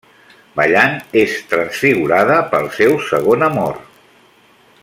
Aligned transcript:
Ballant, 0.59 0.95
és 1.23 1.35
transfigurada 1.51 2.39
pel 2.55 2.67
seu 2.79 2.99
segon 3.13 3.49
amor. 3.53 3.81